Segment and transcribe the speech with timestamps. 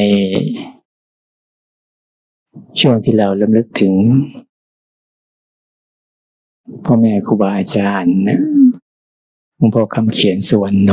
[0.00, 0.06] ใน
[2.80, 3.94] ช่วงที่เราลำลึกถึง
[6.84, 8.38] พ่อแม่ครูบาอาจารย์นะ
[9.56, 10.90] หลวงพ่อคำเขียนสวนโน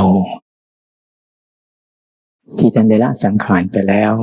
[2.58, 4.14] ที่ท่านได้ละสังขารไปแล้ว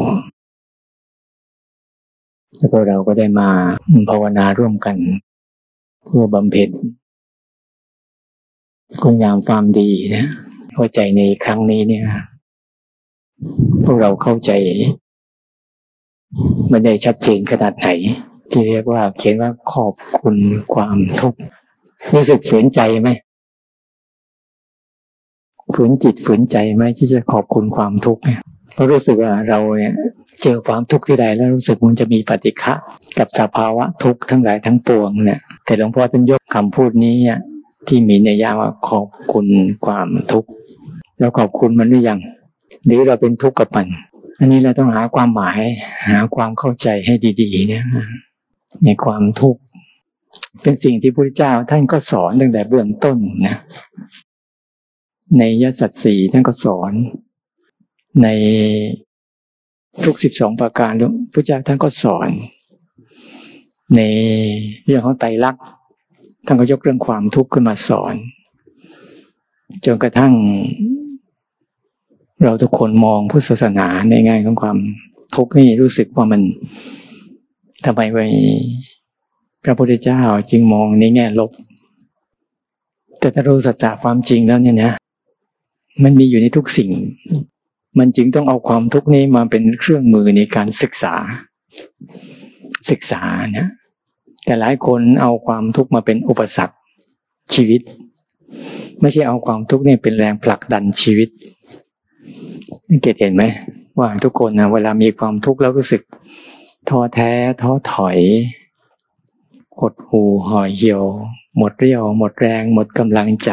[2.59, 3.51] แล้วก็เราก็ได้มา
[4.11, 4.97] ภาวนาร่วมกัน
[6.05, 6.71] เพื่อบำเพ็ญ
[9.03, 10.25] คุณงามความดีนะ
[10.75, 12.05] เข้าใจในครั้งนี้เนี่ย
[13.85, 14.51] พวกเราเข้าใจ
[16.73, 17.89] มันได้ชัดเจนขนาดไหน
[18.51, 20.37] ที่เรียกว่าเขียนว่าขอบคุณ
[20.75, 21.39] ความทุกข์
[22.15, 23.09] รู้สึกฝืนใจไหม
[25.75, 28.41] ฝืนจิตฝืนใจไหมที่จะขอบคุณความทุกข์เนี่ย
[28.75, 29.95] เพราะรู้สึกว่าเราเนี่ย
[30.43, 32.75] เจอความทุกข์ที่ใดแล้วรู้สึกมันจะมีปฏิฆะ
[33.19, 37.15] กับสภาวะทุกข์ทั้งหลายทั้งปวงเนี่ย แต่หลวงพ่อท่านยกคำพูดนี้
[37.87, 39.47] ที่มีในยาว่าขอบคุณ
[39.87, 40.51] ความทุกข์
[41.19, 42.19] แล้วขอบคุณมันหรือยัง
[42.85, 43.87] หรือเราเป็นทุกข์กับมัน
[44.39, 45.61] อันนี้เราต้องหาความหมาย
[46.11, 47.85] หาความเข้าใจให้ดีๆเนี่ย
[48.85, 49.61] ในความทุกข์
[50.63, 53.57] เป็นสิ่งที่พระพุทธเจ้าท่านก็สอนตั้งแต่เบื้องต้นนะ
[55.39, 56.93] ในยสัตสีท่านก็สอน
[58.23, 58.29] ใน
[60.05, 60.93] ทุกสิบสองประการ
[61.33, 62.29] พระเจ้าท่านก็สอน
[63.97, 64.01] ใน
[64.85, 65.65] เรื่องของไตรลักษณ์
[66.47, 68.15] ท่านก็ยกเรื่องความทุกข์ขึ้นมาสอน
[69.85, 70.33] จนกระทั่ง
[72.43, 74.79] เราทุกคนมองพุทธศาสนาในแง่ของความ
[75.35, 76.41] ทุกข์นี่รู้สึกว่ามัน
[77.85, 78.19] ทำไมไป
[79.65, 81.51] พระพุทธเจ้าจึงมองในแง่ลบ
[83.19, 84.93] แต่ถ้ารู้สัจจะความจริงแล้วเนี่ยนะ
[86.03, 86.91] มันมีอยู่ในทุกสิ่ง
[87.99, 91.15] มันจึงต้องเอาความทุกข์นี้มาเป็นเครื่องมือในการศึกษา
[92.91, 93.23] ศึกษา
[93.59, 93.67] นะ
[94.45, 96.77] แต่หลายคนเอาความทุกข์มาเป็นอุปสรรค
[97.55, 97.81] ชีวิต
[99.01, 101.29] ไม่ใช่เอาความทุกข์นี่เป็นแรงผลักดันชีวิต
[103.03, 103.45] เกตเห็นไหม
[103.99, 106.03] ว่าทุกคนนะเวลามีความทุกข์แล้วรู้สึก
[106.89, 107.31] ท้อแท้
[107.63, 108.19] ท้อถอย
[109.79, 111.03] หดหูห่อเหี่ยว
[111.59, 113.51] หมดเรี่ยว หมดแรง หมดกำลังใจ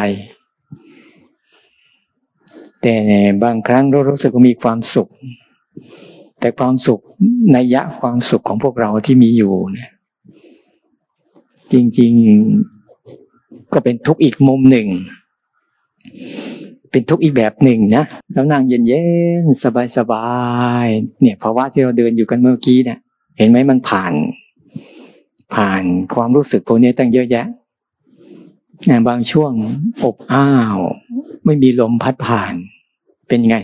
[2.81, 2.96] แต่
[3.44, 5.09] บางครั้งเรารู้สึกว่ามีความสุข
[6.40, 7.00] แต่ความสุข
[7.52, 9.91] ในยะความสุขของพวกเราที่มีอยู่เนี่ย
[11.72, 12.12] จริง
[12.94, 14.88] ๆ ก็เป็นทุกข์อีกมุมหนึ่ง
[16.91, 19.03] เป็นทุกข์อีกแบบหนึ่งนะแล้วนั่งเย็
[19.41, 19.63] นๆ
[19.97, 20.28] สบา
[20.85, 23.00] ยๆเนี่ยภาวะที่เราเดินอยู่กันเมื่อกี้เนี่ย
[23.38, 24.13] เห็นไหมมันผ่าน
[25.56, 27.46] ผ่านความรู้สึกพวกนี้ตั้งเยอะแยะ
[29.07, 29.52] บางช่วง
[30.03, 30.78] อบอ้าว
[31.46, 32.53] ไม่มีลมพัดผ่าน
[33.28, 33.56] เป็นไง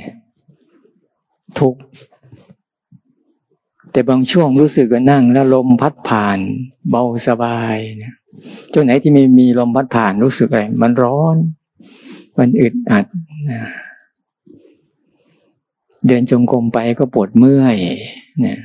[1.60, 1.76] ทุก
[3.92, 6.40] แต่บางช่วงรู้สึกว่านั่ง แล้วลมพัดผ่าน
[6.90, 8.16] เบาสบายเนี่ย
[8.74, 11.38] ช่วงไหนที่ไม่มีลมพัดผ่านรู้สึกอะไรมันร้อน
[12.38, 13.06] มันอึดอัด
[16.08, 17.78] เดินจงกรมไปก็ปวดเมื่อย
[18.40, 18.60] เนี่ย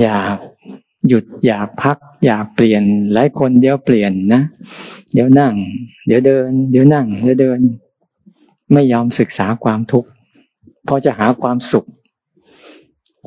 [0.00, 0.36] อยาก
[1.08, 4.42] หยุดอยากพัก อยากเปลี่ยน หลายคนเดี๋ยวเปลี่ยนนะ
[5.12, 5.54] เดี๋ยวนั่ง
[6.06, 7.58] เดี๋ยวเดิน เดี๋ยวนั่ง เดี๋ยวเดิน
[8.72, 10.08] ไม่ยอมศึกษาความทุกข์
[10.88, 11.86] พอจะหาความสุข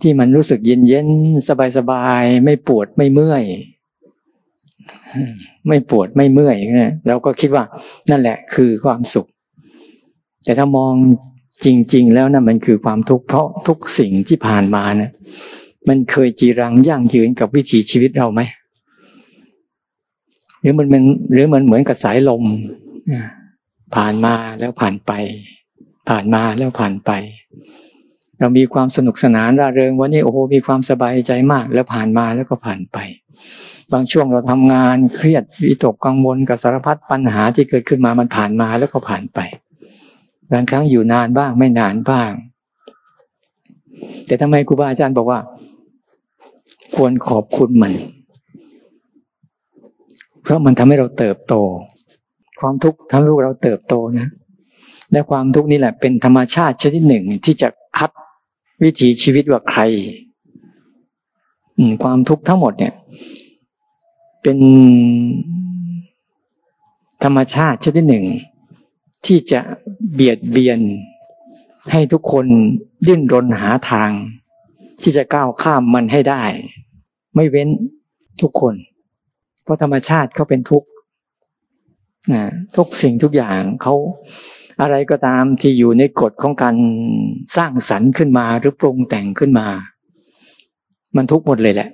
[0.01, 1.07] ที่มันรู้สึกเย็นเย็น
[1.47, 3.44] สบายสบายไม่ปวดไม่เมื่อย
[5.67, 7.63] ไม่ปวดไม่เมื่อยเนี่ยเราก็คิดว่า
[8.09, 9.27] นั่นแหละคือความสุข
[10.43, 10.93] แต่ถ้ามอง
[11.65, 15.11] จริง ๆ แล้วนะ่ะมันคือความทุกข์เพราะทุกสิ่งที่ผ่านมาเนะี่ย
[15.87, 18.41] มันเคยจีรังยั่งยืนกับวิถีชีวิตเราไหม
[20.61, 22.43] หรือมันมันหรือมันเหมือนกับสายลม
[23.95, 25.11] ผ่านมาแล้วผ่านไป
[26.09, 27.11] ผ่านมาแล้วผ่านไป
[28.39, 32.97] เรามีความสนุกสนานร่าเริงวันนี้โอ้โหมีความสบายใจมาก แล้วผ่านมาแล้วก็ผ่านไป
[33.93, 39.39] บางช่วงเราทำงานเครียดวิตกกังวลกับสารพัดปัญหาที่เกิดขึ้นมามันผ่านมาแล้วก็ผ่านไป
[40.51, 42.31] บางครั้งอยู่นานบ้างไม่นานบ้าง
[44.25, 45.39] แต่ทำไมครูบาอาจารย์บอกว่า
[46.95, 47.94] ควรขอบคุณมัน
[50.44, 51.53] เพราะมันทำให้เราเติบโต
[52.59, 54.27] ความทุกข์ทำให้เราเติบโตนะ
[55.12, 58.12] และความทุกข์นี่แหละ เป็นธรรมชาติชนิดหนึ่งที่จะคัด
[58.83, 59.81] วิถีชีวิตว่าใคร
[62.03, 62.94] ความทุกข์ทั้งหมดเนี่ย
[64.42, 64.57] เป็น
[67.24, 68.25] ธรรมชาติชนิดหนึ่ง
[69.25, 69.62] ที่จะ
[70.13, 70.80] เบียดเบียน
[71.92, 72.45] ให้ทุกคน
[73.07, 74.12] ดิ้นรนหาทาง
[75.01, 76.44] ที่จะก้าวข้ามมันให้ได้
[77.36, 77.69] ไม่เว้น
[78.42, 78.75] ทุกคน
[79.63, 80.88] เพราะธรรมชาติเขาเป็นทุกข์
[82.34, 82.44] นะ
[82.75, 83.94] ทุกสิ่งทุกอย่างเขา
[84.81, 86.75] อะไรก็ตามที่อยู่ในกฎของการ
[87.57, 89.68] สร้างสรรค์ขึ้นมาหรือปรุงแต่งขึ้นมา
[91.16, 91.89] มันทุกหมดเลยแหละ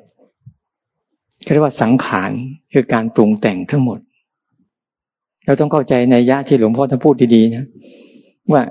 [1.52, 2.32] เรียกว่าสังขาร
[2.74, 4.00] คือการปรุงแต่งทั้งหมด
[5.46, 7.66] เราต้องเข้าใจในยะที่หลวงพ่อท่านพูดดีๆนะ
[8.52, 8.62] ว่า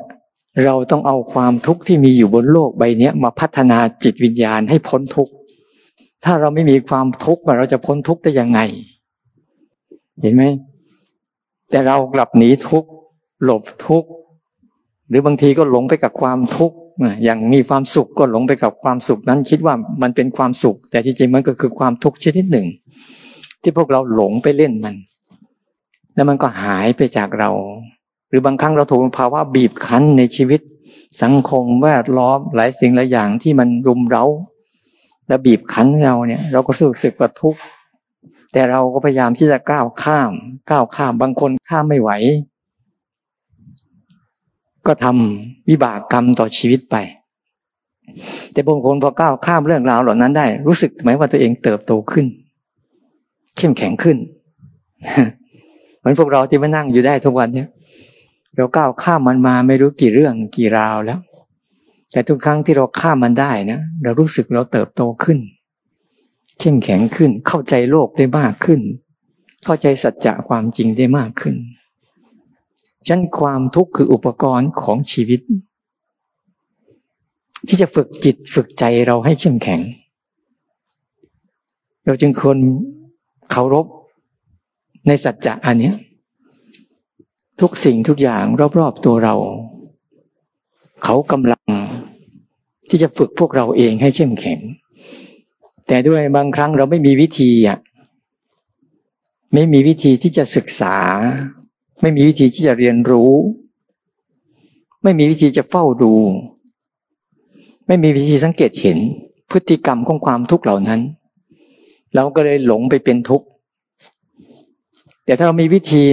[0.64, 5.32] เราต้องเอาความทุกข์ที่มีอยู่บนโลกใบนี้มาพัฒนาจิตวิญญาณให้พ้นทุกข์
[6.24, 8.60] ถ้าเราไม่มีความทุกข์เราจะพ้นทุกข์ได้ยังไง
[10.20, 10.44] เห็นไหม
[11.70, 12.88] แต่เรากลับหนีทุกข์
[13.44, 14.08] หลบทุกข์
[15.08, 16.76] หรือบางทีก็หลงไปกับความทุกข์
[17.24, 22.66] อย่างมีความสุขก็หลงไปกับความสุขนั้นคิดว่ามันเป็นความสุข แต่ที่จริงมันก็คือความทุกข์ชนิดหนึ่ง
[23.62, 24.94] ที่พวกเราหลงไปเล่นมัน
[26.14, 27.50] แล้วมันก็หายไปจากเรา
[28.28, 30.60] หรือบางครั้งเราถูกภาวะบีบคั้นในชีวิต
[31.22, 34.24] สังคมแวดล้อมหลายสิ่งหลายอย่างที่มันรุมเร้า
[35.28, 37.60] และบีบคั้นเราเนี่ย เราก็รู้สึกว่าทุกข์
[38.52, 40.32] แต่เราก็พยายามที่จะก้าวข้าม
[40.70, 42.10] ก้าวข้ามบางคนข้ามไม่ไหว
[44.86, 46.96] ก็ทำวิบากกรรมต่อชีวิตไป
[48.52, 52.26] แต่บางคนพอก้าวข้ามเรื่องราวเหล่านั้นได้ รู้สึกไหมว่าตัวเองเติบโตขึ้น
[53.56, 54.16] เข้มแข็งขึ้น
[55.98, 57.68] เหมือนพวกเราที่มานั่งอยู่ได้ทุกวันเนี่ย
[58.56, 61.18] เราก้าวข้ามมันมาไม่รู้กี่เรื่องกี่ราวแล้ว
[62.12, 65.38] แต่ทุกครั้งที่เราข้ามมันได้นะเรารู้สึกเราเติบโตขึ้น
[66.58, 68.80] เข้มแข็งขึ้น เข้าใจโลกได้มากขึ้น
[69.64, 71.54] เข้าใจสัจจะความจริงได้มากขึ้น
[73.08, 75.40] ฉันความทุกข์คืออุปกรณ์ของชีวิต
[77.68, 79.80] ที่จะฝึกจิตฝึกใจเราให้เข้มแข็ง
[82.06, 82.58] เราจึงควร
[83.50, 83.86] เคารพ
[85.06, 85.92] ในสัจจะอันนี้
[87.60, 88.44] ทุกสิ่งทุกอย่าง
[88.78, 89.34] รอบๆตัวเรา
[91.04, 91.64] เขากำลัง
[92.88, 94.58] ที่จะฝึกพวกเราเองให้เข้มแข็ง
[95.86, 97.78] แต่ด้วยบางครั้งเราไม่มีวิธีอะ
[99.52, 100.96] ไม่มีวิธีที่จะศึกษา
[102.02, 103.32] ไม่มีวิธีที่จะเรียนรู้
[105.02, 106.14] ไม่มีวิธีจะเฝ้าดู
[107.86, 108.98] ไม่มีวิธีสังเกตเห็น
[109.50, 111.00] พฤติกรรมของความทุกข์เหล่านั้น
[112.14, 113.46] เราก็เลยหลงไปเป็นทุกข์
[115.24, 116.04] แต่ถ้าเรามีวิธี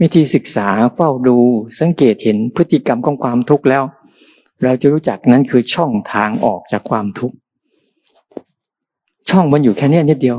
[0.00, 1.36] วิธีศึกษาเฝ้าดู
[1.80, 3.82] สังเกตเห็นพฤติกรรมของความทุกข์แล้ว
[4.62, 7.36] เราจะรู้จักนั้นคือช่องทางออกจากความทุกข์
[9.30, 10.38] ช่องมันอยู่แค่นี้นิดเดียว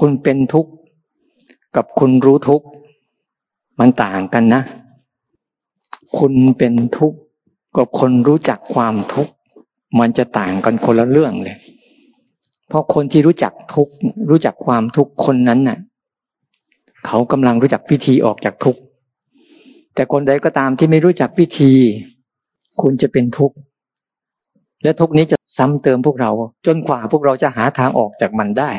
[0.00, 0.70] คุณเป็นทุกข์
[1.76, 2.66] กับคุณรู้ทุกข์
[3.80, 4.62] มันต่างกันนะ
[6.18, 7.18] คุณเป็นทุกข์
[7.76, 9.32] กับคนรู้จักความทุกข์
[9.98, 11.56] มันจะต่างกันคนละเรื่องเลย
[12.68, 13.92] เพราะคนที่รู้จักทุกข์
[14.30, 15.78] รู้จักความทุกข์คนนั้นน่ะ
[17.06, 18.80] เขากำลังรู้จักวิธีออกจากทุกข์
[19.94, 21.72] แต่คนใดก็ตามที่ไม่รู้จักวิธี
[22.80, 23.56] คุณจะเป็นทุกข์
[24.82, 26.30] และทุกข์นี้จะซ้ำเติมพวกเรา
[26.66, 28.70] จนกว่าพวกเราจะหาทางออกจากมันได้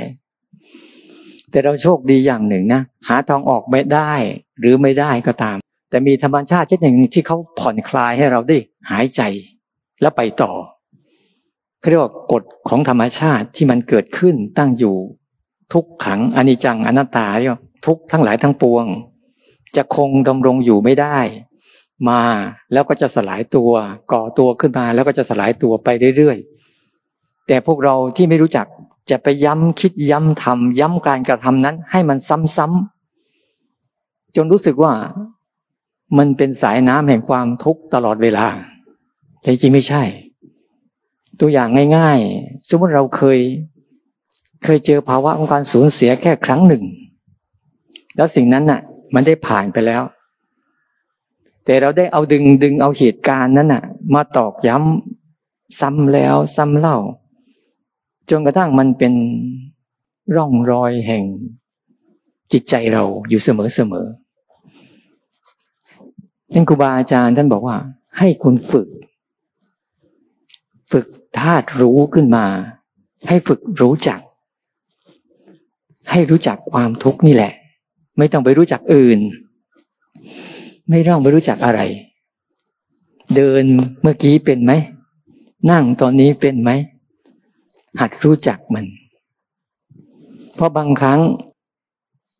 [1.56, 4.13] แต่เราโชคดีอย่างหนึ่งนะหาทางออกไม่ได้
[4.60, 5.57] หรือไม่ได้ก็ตาม
[5.90, 8.57] แต่มีธรรมชาติชนิดหนึ่งที่เขาผ่อนคลายให้เราได้
[8.90, 9.22] หายใจ
[10.02, 10.52] แล้วไปต่อ
[11.80, 14.96] เขาเรียกว่ากฎของธรรมชาติที่มันเกิดขึ้นตั้งอยู่
[15.74, 17.56] ทุกขังอนิจจังอนัตตาเรีย
[17.86, 18.86] ทุกทั้งหลายทั้งปวง
[19.75, 21.18] จะคงดำรงอยู่ไม่ได้
[22.10, 22.22] มา
[22.74, 23.72] แล้วก็จะสลายตัว
[24.12, 28.68] ก่อตัวขึ้นมาแล้วก็จะสลายตัวไปเรื่อยๆแต่พวกเราที่ไม่รู้จัก
[29.10, 32.18] จะไปย้ำคิดย้ำทำย้ำการกระทำนั้น ให้มัน
[32.57, 34.94] ซ้ำๆจนรู้สึกว่า
[36.18, 38.46] มันเป็นสายน้ำแห่งความทุกข์ตลอดเวลา
[39.42, 40.04] แต่จริงไม่ใช่
[41.39, 43.39] ตัวอย่างง่ายๆ สมมติเราเคย
[44.63, 46.84] เคยเจอภาวะของการสูญเสียแค่ครั้งหนึ่ง
[48.15, 48.82] แล้วสิ่งนั้นน่ะ
[49.13, 50.03] มันได้ผ่านไปแล้ว
[51.65, 56.98] แต่เราได้เอาดึงดึงเอาเหตุการณ์นั้นน่ะ มาตอกย้ำซ้ำแล้วซ้ำเล่า
[58.29, 59.13] จนกระทั่งมันเป็น
[60.36, 61.24] ร่องรอยแห่ง
[62.51, 64.08] จิตใจเราอยู่เสมอเสมอ
[66.53, 67.77] ท่านครูบาอาจารย์ท่านบอกว่า
[68.17, 68.88] ให้คุณฝึก
[70.91, 71.05] ฝึก
[71.39, 72.46] ธาตุรู้ขึ้นมา
[73.27, 74.20] ให้ฝึกรู้จัก
[76.12, 77.53] ให้รู้จักความทุกข์นี่แหละ
[78.17, 79.20] ไม่ต้องไปรู้จักอื่น
[80.89, 81.82] ไม่ต้องไปรู้จักอะไร
[83.36, 83.63] เดิน
[84.01, 84.72] เมื่อกี้เป็นไหม
[85.72, 86.72] นั่งตอนนี้เป็นไหม
[88.00, 88.86] หัดรู้จักมัน
[90.56, 91.22] เพราะบางครั้ง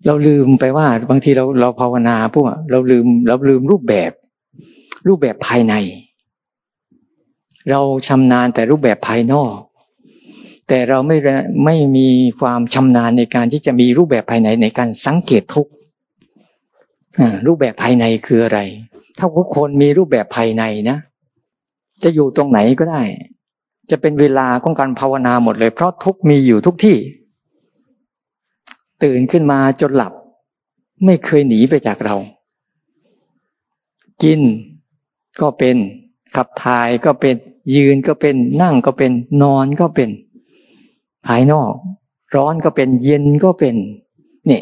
[0.06, 4.12] เราลืมไปว่า บางทีเราเราภาวนาพวกเราลืม เราลืมรูปแบบ
[5.08, 5.74] รูปแบบภายใน
[7.70, 9.56] เราชำนาญแต่รูปแบบภายนอก
[10.68, 11.18] แต่เราไม่
[11.66, 12.08] ไม่มี
[12.40, 15.68] ความชำนาญในการที่จะมีรูปแบบภายในในการสังเกตทุก
[17.48, 18.60] รูปแบบภายในคืออะไร
[19.18, 20.98] ถ้าทุกคนมีรูปแบบภายในนะ
[22.04, 23.02] จะอยู่ตรงไหนก็ได้
[23.90, 26.98] จะเป็นเวลาของการภาวนาหมดเลย เพราะทุกมีอยู่ทุกที่
[29.04, 30.14] ตื่นขึ้นมาจนหลับ
[31.06, 32.16] ไม่เคยหนีไปจากเรา
[34.24, 34.42] กิน
[35.42, 35.76] ก็เป็น
[36.36, 37.36] ขับถ่ายก็เป็น
[37.76, 39.12] ยืนก็เป็นนั่งก็เป็น
[39.44, 40.10] นอนก็เป็น
[41.28, 41.74] ภายนอก
[42.36, 43.76] ร้อนก็เป็นเย็นก็เป็น
[44.50, 44.62] นี่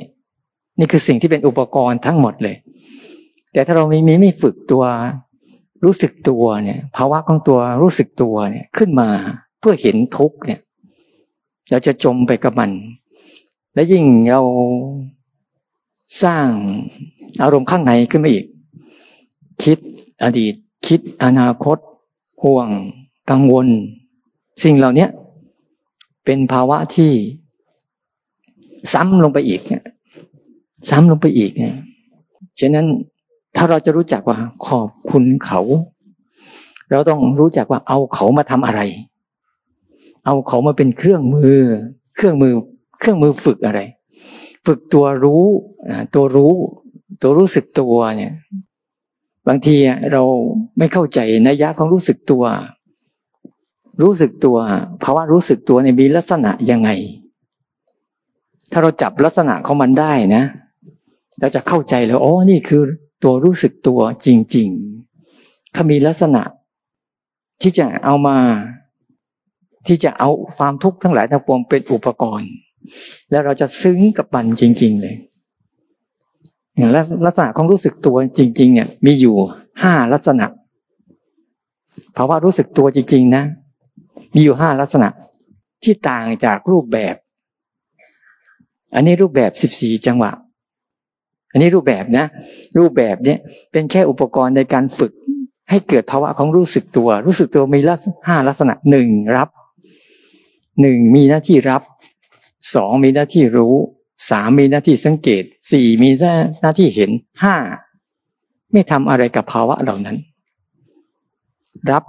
[0.79, 2.55] นี่คือสิ่งที่เป็นอุปกรณ์ทั้งหมดเลย
[3.53, 4.83] แต่ถ้าเราไม่มีไม่ฝึกตัว
[5.83, 9.09] รู้สึกตัวเนี่ย ภาวะของตัวรู้สึกตัวเนี่ยขึ้นมา
[9.59, 10.59] เพื่อเห็นทุกเนี่ย
[11.69, 12.71] เราจะจมไปกับมัน
[13.73, 14.41] และยิ่งเรา
[16.23, 16.49] สร้าง
[17.41, 18.45] อารมณ์ข้างในขึ้นมาอีก
[19.63, 19.77] คิด
[20.23, 20.53] อดีต
[20.87, 21.77] คิดอนาคต
[22.43, 22.67] ห่วง
[23.29, 23.67] กังวล
[24.63, 25.07] สิ่งเหล่านี้
[26.25, 27.11] เป็นภาวะที่
[28.93, 29.83] ซ้ำลงไปอีกเนี่ย
[30.89, 31.75] ซ้ำลงไปอีกเนี่ย
[32.59, 32.85] ฉะนั้น
[33.55, 35.61] ถ้าเราจะรู้จักว่าขอบคุณเขา
[36.91, 38.81] เราต้องรู้จักว่าเอาเขามาทำอะไร
[40.25, 41.61] เอาเขามาเป็นเครื่องมือ
[42.15, 42.53] เครื่องมือ
[42.99, 43.79] เครื่องมือฝึกอะไร
[44.65, 45.45] ฝึกตัวรู้
[46.15, 46.53] ตัวรู้
[47.21, 48.33] ตัวรู้สึกตัวเนี่ย
[49.47, 49.75] บางที
[50.11, 50.23] เรา
[50.77, 52.43] ไม่เข้าใจนัยยะของรู้สึกตัว
[54.01, 54.57] รู้สึกตัว
[55.03, 56.89] ภาวะรู้สึกตัวในมีลักษณะยังไง
[58.71, 60.43] ถ้าเราจับลักษณะของมันได้นะ
[61.39, 62.83] เราจะเข้าใจแล้วอ๋อนี่คือ
[63.23, 66.43] ตัวรู้สึกตัวจริงๆถ้ามีลักษณะ
[67.61, 68.37] ที่จะเอามา
[69.87, 72.51] ที่จะเอาความทุกข์ทั้งหลายทั้งปวงเป็นอุปกรณ์
[73.29, 75.15] แล้วเราจะซึ้งกับมันจริง ๆ เลย
[76.77, 76.91] อย่าง
[77.25, 79.35] ลักษณะของรู้สึกตัวจริง ๆ เนี่ย มีอยู่
[79.83, 80.45] ห้าลักษณะ
[82.15, 83.43] ภาวะรู้สึกตัวจริง ๆ นะ
[84.35, 85.09] มีอยู่ห้าลักษณะ
[85.83, 87.15] ที่ต่างจากรูปแบบ
[88.95, 90.31] อันนี้รูปแบบสิบสี่จังหวะ
[91.53, 92.25] อันนี้รูปแบบนะ
[92.77, 93.39] รูปแบบเนี้ย
[93.71, 95.11] เป็นแค่อุปกรณ์ในการฝึก
[95.69, 99.49] ให้เกิดภาวะของรู้สึกตัว รู้สึกตัวมีลักษณะห้าลักษณะหนึ่งรับ
[100.81, 101.81] หนึ่งมีหน้าที่รับ
[102.75, 103.75] สองมีหน้าที่รู้
[104.29, 106.09] สามมีหน้าที่สังเกตสี่มี
[106.61, 107.11] หน้าที่เห็น
[107.43, 107.55] ห้า
[108.71, 110.17] ไม่ทำอะไรกับภาวะเหล่านั้น
[111.91, 112.03] รับ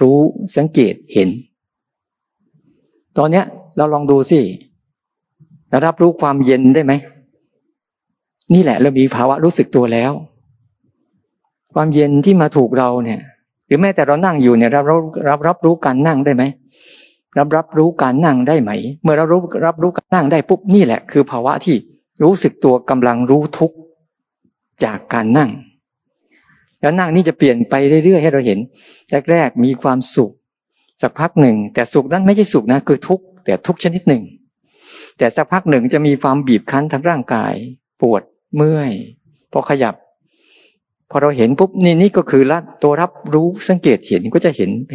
[0.00, 0.18] รู้
[0.56, 1.28] สังเกตเห็น
[3.18, 3.44] ตอนเนี้ย
[3.76, 4.40] เราลองดูสิ
[5.84, 6.92] รับรู้ความเย็นได้ไหม
[8.54, 10.12] นี่แหละเรามีภาวะรู้สึกตัวแล้ว
[11.74, 13.20] ความเย็นที่มาถูกเราเนี่ย
[13.66, 16.42] หรือแม้แต่เรานั่งอยู่เนี่ยเรารับรับรับรู้การนั่งได้ไหม
[17.38, 18.70] รับรับรู้การนั่งได้ไหม
[19.02, 21.76] เมื่อเรารู้รับรู้การนั่งได้ปุ๊บนี่แหละ คือภาวะที่
[22.22, 23.72] รู้สึกตัวกำลังรู้ทุก
[24.84, 25.50] จากการนั่ง
[26.80, 28.58] แล้วนั่งนี่จะเปลี่ยนไปเรื่อยๆให้เราเห็น
[29.30, 30.30] แรกๆมีความสุข
[31.00, 34.22] สักพักหนึ่ง แต่สุขนั้นไม่ใช่สุขนะคือทุกแต่ทุกชนิดหนึ่ง
[35.18, 37.54] แต่สักพักหนึ่งจะมีความบีบคั้นทางร่างกาย
[38.00, 38.22] ปวด
[38.56, 38.92] เมื่อย
[39.52, 39.94] พอขยับ
[41.10, 44.92] พอเราเห็นปุ๊บนี่นี่ก็คือละตัวรับรู้สังเกตเห็นก็จะเห็นไป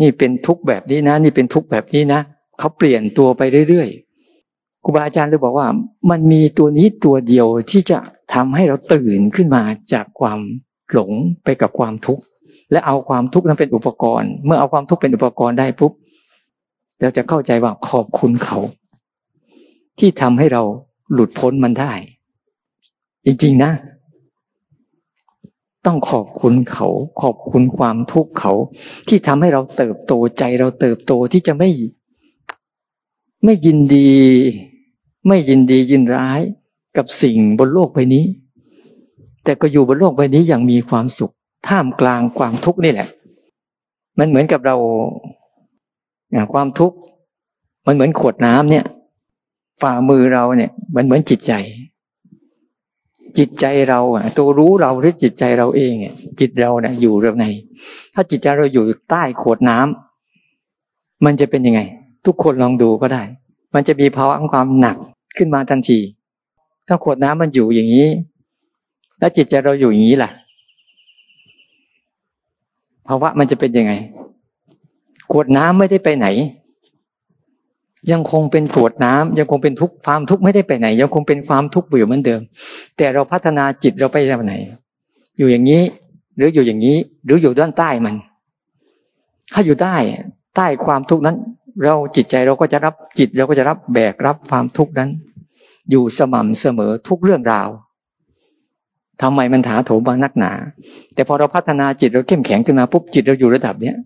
[0.00, 2.20] นี่เป็นทุกแบบนี้นะ นี่เป็นทุกแบบนี้นะ
[2.58, 5.66] เขาเปลี่ยนตัวไปเรื่อยๆครูบาอาจารย์เลยบอกว่า
[6.10, 7.98] มันมีตัวนี้ตัวเดียวที่จะ
[8.34, 9.62] ทำให้เราตื่นขึ้นมา
[9.92, 10.38] จากความ
[10.92, 11.12] หลง
[11.44, 12.22] ไปกับความทุกข์
[12.72, 15.92] และเอาความทุกข์นั้นเป็นอุปกรณ์ เมื่อเอาความทุกข์เป็นอุปกรณ์ได้ปุ๊บ
[17.00, 18.58] เราจะเข้าใจว่าขอบคุณเขา
[19.98, 20.62] ที่ทำให้เรา
[21.12, 21.92] หลุดพ้นมันได้
[23.28, 23.72] จริงๆนะ
[25.86, 26.88] ต้องขอบคุณเขา
[27.22, 28.52] ขอบคุณความทุกข์เขา
[29.08, 31.70] ที่ทำให้เราเติบโตใจเราเติบโตที่จะไม่
[33.44, 34.12] ไม่ยินดี
[35.28, 36.40] ไม่ยินดียินร้าย
[36.96, 38.24] กับสิ่งบนโลกใบนี้
[39.44, 41.32] แต่ก็อยู่บนโลกใบนี้อย่างมีความสุข
[41.68, 43.08] ท่ามกลางความทุกข์นี่แหละ
[44.18, 44.76] มันเหมือนกับเรา
[46.52, 46.96] ความทุกข์
[47.86, 48.84] มันเหมือนขวดน้ำเนี่ย
[49.82, 51.52] ฝ่ามือเราเนี่ย มันเหมือนจิตใจ
[53.38, 55.94] จิตใจเราอะ ตัวรู้เราหรือจิตใจเราเอง
[56.40, 57.44] จิตเราเนี่ยอยู่ตรงไหน
[58.14, 61.80] ถ้าจิตใจเราอยู่ใต้ขวดน้ำมันจะเป็นยังไง
[62.26, 63.22] ทุกคนลองดูก็ได้
[63.74, 64.96] มันจะมีภาวะความหนัก
[65.36, 65.98] ขึ้นมาทันที
[66.88, 68.08] ถ้าขวดน้ำมันอยู่อย่างนี้
[69.18, 70.30] แล้วจิตใจเราอยู่อย่างนี้ล่ะ
[73.06, 73.92] ภาวะมันจะเป็นยังไง
[75.32, 76.26] ขวดน้ำไม่ได้ไปไหน
[78.10, 82.40] ยังคงเป็นขวดน้ำยังคงเป็นทุกความทุกข์ไม่ได้ไปไหน ยังคงเป็นความทุกข์อยู่เหมือนเดิม
[82.96, 84.54] แต่เราพัฒนาจิตเราไปแบบไหน
[85.38, 85.82] อยู่อย่างนี้
[86.36, 88.14] หรืออยู่อย่างนี้ หรืออยู่ด้านใต้มัน
[89.54, 89.96] ถ้าอยู่ใต้
[90.56, 91.36] ใต้ความทุกข์นั้น
[91.84, 95.10] เราจิตใจเราก็จะรับจิตเราก็จะรับแบกรับความทุกข์นั้น
[95.90, 97.68] อยู่สม่ำเสมอทุกเรื่องราว
[99.22, 100.52] ทำไมมันถาโถมบานักหนา
[101.14, 103.96] แต่พอเราพัฒนาจิตเราเข้มแข็งขึ้นมาปุ๊บจิตเราอยู่ระดับเนี้ย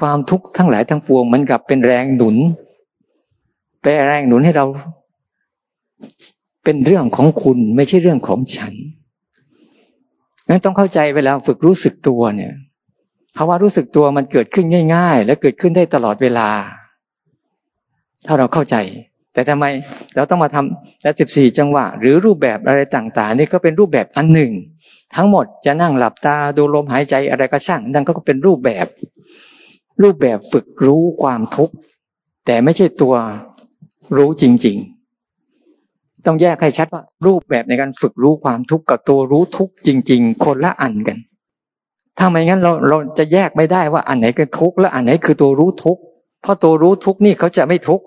[0.00, 2.36] ความทุกข์ทั้งหลายทั้งปวงมันกลับเป็นแรงหนุน
[3.84, 4.66] แปลแรงหนุนให้เรา
[6.64, 8.72] เป็นเรื่องของคุณไม่ใช่เรื่องของฉัน
[10.48, 12.52] นั้นต้องเข้าใจเวลาฝึกรู้สึกตัวเนี่ย
[13.36, 16.48] ภาวะรู้สึกตัวมันเกิดขึ้นง่าย ๆ และเกิดขึ้นได้ตลอดเวลา
[18.26, 18.76] ถ้าเราเข้าใจ
[19.32, 19.64] แต่ทำไม
[20.16, 24.52] เราต้องมาทำและสิบสี่จังหวะ หรือรูปแบบอะไรต่างๆ นี่ก็เป็นรูปแบบอันหนึ่ง
[25.14, 28.86] ทั้งหมดจะนั่งหลับตาดูลมหายใจอะไรก็ช่างนั่นก็เป็นรูปแบบ
[30.02, 31.74] รูปแบบฝึกรู้ความทุกข์
[32.46, 33.14] แต่ไม่ใช่ตัว
[34.16, 34.76] รู้จริง
[35.50, 41.18] ๆ ต้องแยกให้ชัดว่า รูปแบบในการฝึกรู้ความทุกข์กับตัวรู้ทุกข์จริง ๆ คนละอันกัน
[42.18, 46.02] ถ้าไม่งั้นเราเราจะแยกไม่ได้ว่าอันไหนคือทุกข์และอันไหนคือตัวรู้ทุกข์
[46.42, 48.04] เพราะตัวรู้ทุกข์นี่เขาจะไม่ทุกข์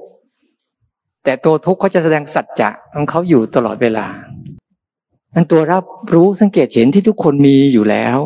[1.24, 4.06] แต่ตัวทุกข์เขาจะแสดงสัจจะของเขาอยู่ตลอดเวลา
[5.36, 8.18] นั้นตัวรับรู้สังเกตเห็นที่ทุกคนมีอยู่แล้ว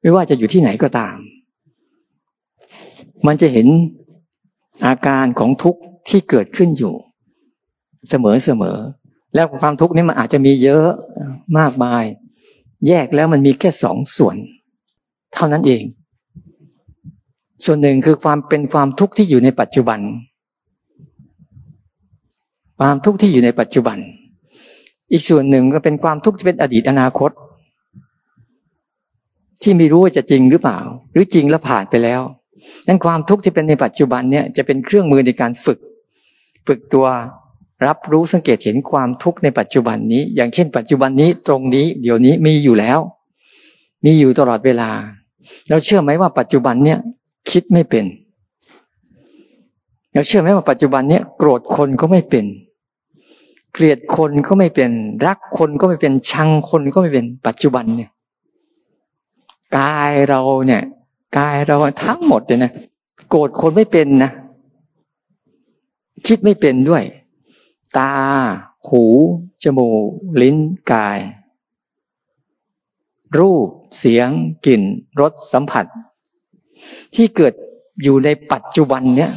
[0.00, 1.16] ไม่ว่าจะอยู่ที่ไหนก็ตาม
[3.26, 3.66] มันจะเห็น
[4.86, 6.94] อาการของทุกข์ที่เกิดขึ้นอยู่
[8.10, 8.76] เสมอเสมอ
[9.34, 10.88] แล้วความทุกข์นี้มันอาจจะมีเยอะ
[11.58, 12.04] มากมาย
[12.88, 14.36] แยกแล้วมันมีแค่สองส่วน
[15.34, 15.82] เท่านั้นเอง
[17.64, 20.00] ส่วนหนึ่งคือความเป็นความทุกข์ที่อยู่ในปัจจุบัน
[22.78, 23.98] ความทุกข์ที่อยู่ในปัจจุบัน
[25.12, 27.30] อีกส่วนหนึ่งก็เป็นความทุกข์ที่เป็นอดีตอนาคต
[29.62, 30.78] ที่ไม่รู้ว่าจะจริงหรือเปล่า
[31.12, 32.20] หรือจริงแล้วผ่านไปแล้ว
[32.86, 35.78] นั้นความทุกข์ที่เป็นในปัจจุบันเนี่ยจะเป็นเครื่องมือในการฝึก
[36.66, 37.06] ฝึกตัว
[37.86, 42.98] รับรู้สังเกตเห็นความทุกข์ในปัจจุบันนี้ อย่างเช่น ปัจจุบันนี้ตรงนี้ เดี๋ยวนี้มีอยู่แล้ว
[44.04, 44.90] มีอยู่ตลอดเวลา
[45.68, 46.98] เราเชื่อไหมว่าปัจจุบันเนี่ย
[47.50, 48.04] คิดไม่เป็น
[50.12, 52.44] เราเชื่อไหมว่าปัจจุบันเนี่ยโกรธคนก็ไม่เป็น
[53.72, 54.90] เกลียดคนก็ไม่เป็น
[55.26, 58.10] รักคนก็ไม่เป็นชังคนก็ไม่เป็นปัจจุบันเนี่ย
[59.78, 60.82] กายเราเนี่ย
[61.38, 62.72] กายเราทั้งหมดเลยนะ
[63.30, 64.30] โกรธคนไม่เป็นนะ
[66.26, 67.02] คิดไม่เป็นด้วย
[67.98, 68.12] ตา
[68.88, 69.04] หู
[69.62, 70.04] จมูก
[70.42, 70.56] ลิ้น
[70.92, 71.18] กาย
[73.38, 74.28] รูป เสียง
[74.66, 74.82] กลิ่น
[75.20, 75.86] รส สัมผัส
[77.14, 77.54] ที่เกิด
[78.02, 79.32] อยู่ในปัจจุบันเนี้ย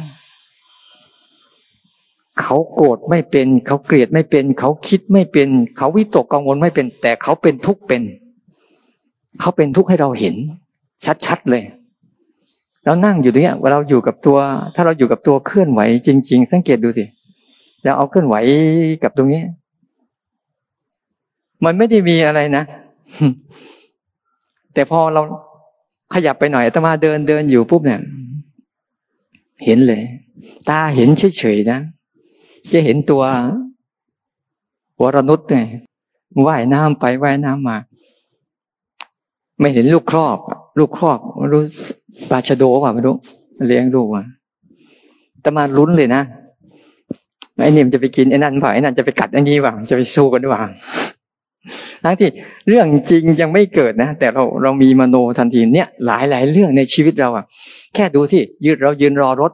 [2.40, 8.02] เขาโกรธไม่เป็น เขาเกลียดไม่เป็น เขาคิดไม่เป็น เขาวิตกกังวลไม่เป็น แต่เขาเป็นทุกข์เป็น
[9.40, 10.34] เขาเป็นทุกข์ให้เราเห็น
[11.26, 11.62] ชัดๆเลย
[12.84, 14.38] เรานั่งอยู่ตรงนี้เราอยู่กับตัว
[14.74, 18.36] ถ้าเราอยู่กับตัวเคลื่อนไหวจริง ๆ สังเกตดูสิเราเอาเคลื่อนไหว
[19.02, 19.42] กับตรงนี้
[21.64, 22.64] มันไม่ได้มีอะไรนะ
[24.74, 25.22] แต่พอเรา
[26.14, 28.00] ขยับไปหน่อยตมาเดินเดินอยู่ปุ๊บเนี่ย
[29.64, 30.02] เห็นเลย
[30.68, 31.78] ตาเห็นเฉยๆนะ
[32.72, 33.22] จะเห็นตัว
[35.00, 35.58] วรนุษย์ไง
[36.46, 37.76] ว่ายน้ำไปว่ายน้ำมา
[39.60, 40.38] ไม่เห็นลูกครอบ
[40.78, 41.18] ลูกครอบ
[41.52, 41.62] รู้
[42.30, 43.16] ปลาชโดว่าไม่รู้
[43.66, 44.24] เลี้ยงลูกอะ
[45.40, 46.22] แต่มาลุ้นเลยนะ
[47.62, 50.60] ไอ้นี่มันจะไปกินไอ้นั่นฝ่าไอ้นั่นจะไปกัดไอ้นี่ว่าจะไปสู้กันว่า
[52.04, 52.28] ทั้งที่
[52.68, 57.44] เรื่องจริงยังไม่เกิดนะ แต่เราเรามีมโนทันทีเนี่ยหลายหลายเรื่องในชีวิตเราอะ
[57.94, 59.52] แค่ดูสิยืดเรายืนรอรถ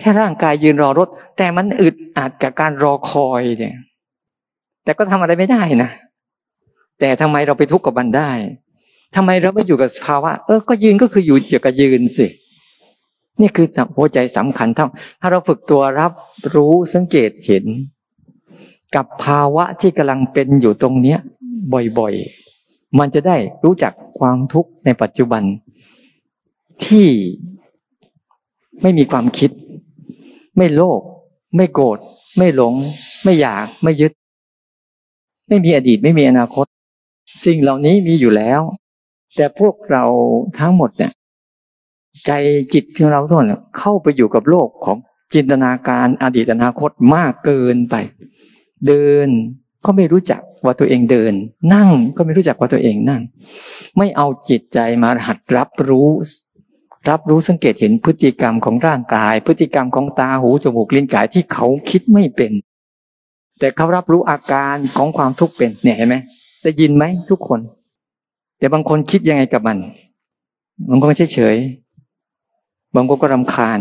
[0.00, 3.76] แค่ร่างกายยืนรอรถ แต่มันอึดอัดกับการรอคอยเนี่ย
[4.84, 5.90] แต่ก็ทำอะไรไม่ได้นะ
[7.00, 8.30] แต่ทำไมเราไปทุกข์กับมันได้
[9.16, 12.26] ทำไมเราไม่อยู่กับภาวะเออก็ยืนก็คืออยู่อยู่กับยืนสิ
[13.40, 13.66] นี่คือ
[13.96, 14.86] หัวใจสำคัญถ้า
[15.20, 16.12] ถ้าเราฝึกตัวรับ
[16.54, 17.64] รู้สังเกตเห็น
[18.94, 21.18] กับภาวะที่กำลังเป็นอยู่ตรงเนี้ย
[21.98, 25.42] บ่อยๆ มันจะได้รู้จักความทุกข์ในปัจจุบัน
[26.86, 27.08] ที่
[28.82, 29.50] ไม่มีความคิด
[30.56, 31.00] ไม่โลภ
[31.56, 31.98] ไม่โกรธ
[32.38, 32.74] ไม่หลง
[33.24, 34.12] ไม่อยากไม่ยึด
[35.48, 36.66] ไม่มีอดีตไม่มีอนาคต
[37.44, 38.60] สิ่งเหล่านี้มีอยู่แล้ว
[39.36, 40.04] แต่พวกเรา
[40.58, 41.12] ทั้งหมดเนี่ย
[42.26, 42.30] ใจ
[42.74, 44.96] จิตของเราทุกคนเข้าไปอยู่กับโลกของ
[45.34, 47.94] จินตนาการอดีตอนาคตมากเกินไป
[48.86, 49.28] เดิน
[49.84, 51.32] ก็ไม่รู้จักว่าตัวเองเดิน
[51.74, 53.22] นั่งก็ไม่รู้จักว่าตัวเองนั่ง
[53.98, 56.08] ไม่เอาจิตใจมาหัดรับรู้
[57.08, 62.52] รับรู้สังเกตเห็นพฤติกรรมของร่างกาย พฤติกรรมของตาหูจมูกลิ้นกายที่เขาคิดไม่เป็น
[63.58, 66.16] แต่เขารับรู้อาการของความทุกข์เป็นเนี่ยเห็นไหม
[66.62, 67.60] ได้ยินไหมทุกคน
[68.58, 69.78] แต่บางคนคิดยังไงกับมัน
[70.90, 71.56] บางคนเฉยเฉย
[72.94, 73.78] บางคนก็รำคาญ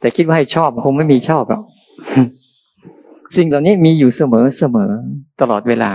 [0.00, 1.62] แต่คิดว่าให้ชอบคงไม่มีชอบหรอก
[3.36, 4.90] สิ่งเหล่านี้มีอยู่เสมอเสมอ
[5.40, 5.92] ตลอดเวลา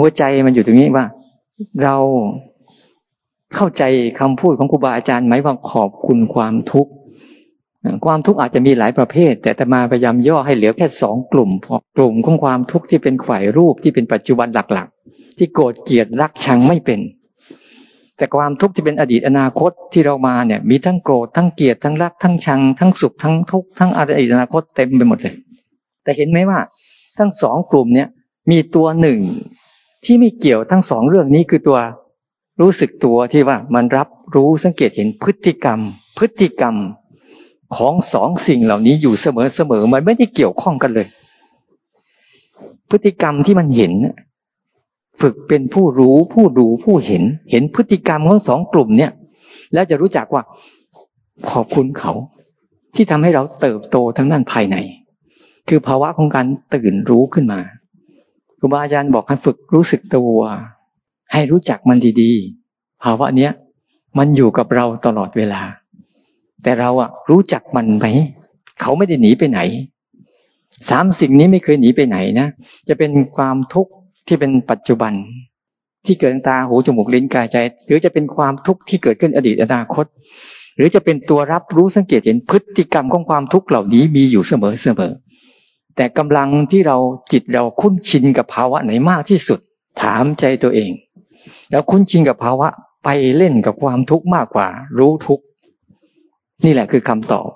[0.00, 1.06] หัวใจมันอยู่ตรงนี้ว่า
[1.82, 1.96] เรา
[3.54, 3.82] เข้าใจ
[4.20, 6.92] คำพูดของครูบาอาจารย์ไหมว่าขอบคุณความทุกข์
[8.04, 11.50] ความทุกข์อาจจะมีหลายประเภท แต่ตมาพยายามย่อให้เหลือแค่สองกลุ่ม
[11.96, 17.00] กลุ่มของความทุกข์ที่เป็นฝ่ายรูปที่เป็นปัจจุบันหลักๆ ที่โกรธเกลียดรักชังไม่เป็น
[18.18, 25.34] แต่ความทุกข์ที่เป็นอดีตอนาคตที่เรามาเนี่ย มีทั้งโกรธทั้งเกลียดทั้งรักทั้งชัง ทั้งสุขทั้งทุกข์ทั้งอดีตอนาคตเต็มไปหมดเลย
[26.02, 26.58] แต่เห็นไหมว่า
[27.18, 28.08] ทั้งสองกลุ่มเนี่ย
[28.50, 29.18] มีตัวหนึ่ง
[30.04, 31.78] ที่ไม่เกี่ยวทั้งสองเรื่องนี้คือตัว
[32.60, 35.78] รู้สึกตัวที่ว่ามันรับรู้สังเกตเห็นพฤติกรรม
[36.18, 36.74] พฤติกรรม
[37.76, 41.06] ของสองสิ่งเหล่านี้อยู่เสมอเสมอมันไม่ได้เกี่ยวข้องกันเลย
[42.90, 43.92] พฤติกรรมที่มันเห็น
[45.20, 49.12] ฝึกเป็นผู้รู้ผู้ดูผู้เห็น เห็นพฤติกรรมของสองกลุ่มเนี่ย
[49.74, 50.42] แล้วจะรู้จักว่า
[51.50, 52.12] ขอบคุณเขา
[52.94, 54.76] ที่ทำให้เราเติบโตทั้งนั้นภายใน
[55.68, 57.60] คือภาวะของการตื่นรู้ขึ้นมา
[58.58, 60.40] ครูบาอาจารย์บอกให้ฝึกรู้สึกตัว
[61.32, 63.52] ให้รู้จักมันดีๆ ภาวะเนี้ย
[64.18, 65.62] มันอยู่กับเราตลอดเวลา
[66.62, 68.06] แต่เราอะรู้จักมันไหม
[68.80, 69.60] เขาไม่ได้หนีไปไหน
[70.88, 72.48] สามสิ่งนี้ไม่เคยหนีไปไหนนะ
[72.88, 73.92] จะเป็นความทุกข์
[74.28, 75.12] ที่เป็นปัจจุบัน
[76.06, 80.06] ที่เกิดตาหูจมูกลิ้นกายใจ หรือจะเป็นความทุกข์ที่เกิดขึ้นอดีตอนาคต
[80.76, 85.12] หรือจะเป็นตัวรับรู้สังเกตเห็นพฤติกรรมของความทุกข์เหล่านี้มีอยู่เสมอเสมอ
[85.96, 86.96] แต่กำลังที่เรา
[87.32, 89.58] จิตเราคุ้นชินกับภาวะไหนมากที่สุด
[90.02, 90.90] ถามใจตัวเอง
[91.70, 92.68] แล้วคุ้นชินกับภาวะ
[93.04, 95.44] ไปเล่นกับความทุกข์มากกว่า รู้ทุกข์
[96.64, 97.48] นี่แหละคือคำตอบ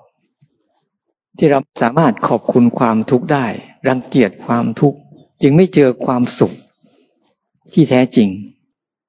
[1.37, 3.45] ที่เราสามารถขอบคุณความทุกข์ได้
[3.87, 4.97] รังเกียจความทุกข์
[5.41, 6.53] จึงไม่เจอความสุข
[7.73, 8.29] ที่แท้จริง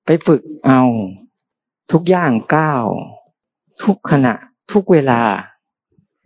[0.04, 0.82] ไปฝึกเอา
[1.92, 2.84] ทุกย่างก้าว
[3.82, 4.34] ทุกขณะ
[4.72, 5.20] ทุกเวลา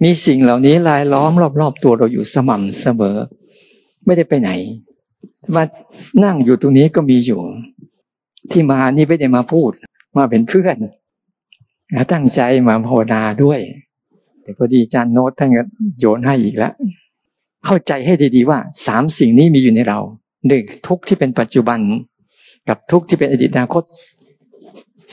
[0.03, 3.17] มีสิ่งเหล่านี้ลายล้อมรอบๆตัวเราอยู่สม่ำเสมอ
[4.05, 4.51] ไม่ได้ไปไหน
[5.55, 5.63] มา
[6.25, 7.41] นั่งอยู่ตรงนี้ก็มีอยู่
[8.51, 9.71] ที่มานี่ไม่ได้มาพูด
[10.17, 10.77] มาเป็นเพื่อน
[12.13, 13.61] ตั้งใจมาภาวนาด้วย
[14.43, 15.63] แต่พอดีอาจารย์โน้ตท่านก็
[16.01, 16.73] โยนให้อีกแล้ว
[17.65, 20.01] เข้าใจให้ดีๆว่าสามสิ่งนี้มีอยู่ในเรา
[20.49, 21.79] หนึ่งทุกที่เป็นปัจจุบัน
[22.69, 23.85] กับทุกที่เป็นอดีตอนาคต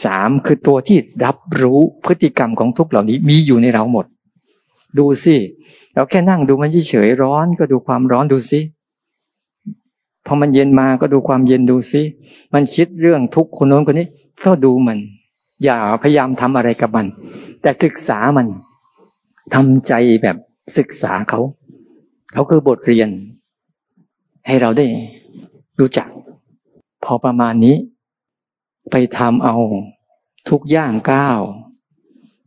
[0.06, 4.06] สามคือตัวที่รับรู้พฤติกรรมของทุกเหล่านี้มีอยู่ในเราหมด
[4.98, 5.36] ดูสิ
[5.94, 8.60] เราแค่นั่งดูมันเฉยร้อนก็ดูความร้อนดูสิ
[10.26, 12.02] พอมันเย็นมาก็ดูความเย็นดูสิ
[12.54, 14.08] มันคิดเรื่องทุกคนโน้นคนนี้
[14.46, 14.98] ก็ดูมัน
[15.63, 17.06] อย่าพยายามทำอะไรกับมัน
[17.62, 18.48] แต่ศึกษามัน
[19.54, 20.38] ทำใจแบบ
[20.78, 21.39] ศึกษาเขา
[22.34, 23.10] เขาคือบทเรียน
[24.48, 24.86] ให้เราได้
[25.80, 26.08] รู้จัก
[27.06, 27.76] พอประมาณนี้
[28.91, 29.58] ไปทำเอา
[30.50, 31.39] ทุกย่างก้าว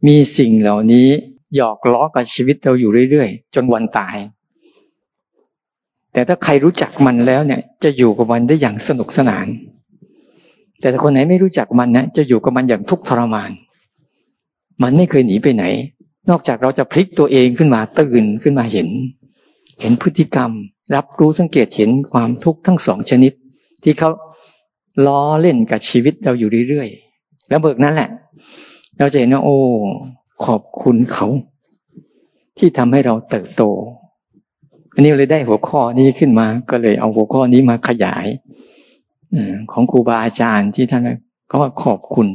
[0.06, 1.08] มีสิ่งเหล่านี้
[1.56, 4.16] หยอกล้อกับชีวิตเราอยู่เรื่อยๆ จนวันตาย
[6.12, 9.46] แต่ถ้าใครรู้จักมันแล้วเนี่ย จะอยู่กับมันได้อย่างสนุกสนาน
[10.80, 13.50] แต่ถ้าคนไหนไม่รู้จักมันนะจะอยู่กับมันอย่างทุกข์ทรมาน
[14.82, 15.64] มันไม่เคยหนีไปไหน
[16.30, 18.88] นอกจากเราจะพลิกตัวเองขึ้นมาตื่นขึ้นมาเห็น
[19.80, 20.50] เห็นพฤติกรรม
[20.94, 23.32] รับรู้สังเกตเห็นความทุกข์ทั้งสองชนิด
[23.82, 24.10] ที่เขา
[25.06, 28.10] ล้อเล่นกับชีวิตเราอยู่เรื่อยๆ แล้วเบิกนั้นแหละ
[28.98, 29.58] เราจะเห็นว่าโอ้
[30.44, 31.26] ขอบคุณเขา
[32.58, 33.62] ที่ทำให้เราเติบโต
[34.94, 38.26] อันนี้เลยได้หัวข้อนี้ขึ้นมา ก็เลยเอาหัวข้อนี้มาขยาย
[39.72, 41.02] ของครูบาอาจารย์ที่ท่าน
[41.50, 42.28] ก็ว่าขอบคุณ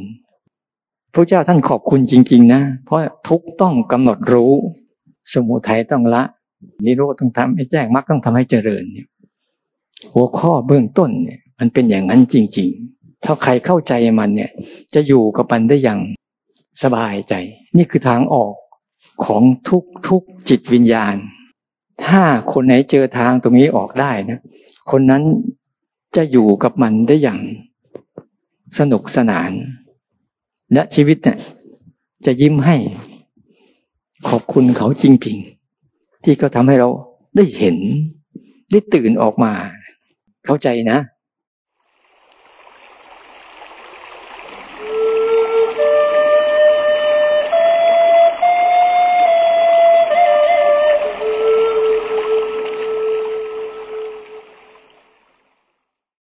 [1.12, 2.98] พระเจ้าท่านขอบคุณจริง ๆ นะ เพราะ
[3.28, 4.52] ทุกต้องกำหนดรู้
[5.32, 6.22] สมุทัยต้องละ
[6.84, 9.08] นิโรธต้องทำให้แจ้งมรรคต้องทำให้เจริญเนี่ย
[10.14, 14.50] หัวข้อเบื้องต้นเนี่ย มันเป็นอย่างนั้นจริง ๆ ถ้าใครเข้าใจมันเนี่ย
[14.94, 16.00] จะอยู่กับมันได้อย่าง
[16.82, 17.34] สบายใจ
[17.76, 18.54] นี่คือทางออก
[19.24, 21.14] ของทุกทุกจิตวิญญาณ
[22.06, 24.40] ถ้าคนไหนเจอทางตรงนี้ออกได้นะ
[24.90, 25.22] คนนั้น
[26.16, 27.40] จะอยู่กับมันได้อย่าง
[28.78, 29.50] สนุกสนาน
[30.72, 31.38] และชีวิตเนี่ย
[32.26, 32.76] จะยิ้มให้
[34.28, 35.36] ขอบคุณเขาจริง
[35.80, 36.88] ๆ ที่เขาทำให้เรา
[37.36, 37.76] ได้เห็น
[38.70, 39.52] ได้ตื่นออกมา
[40.44, 40.98] เข้าใจนะ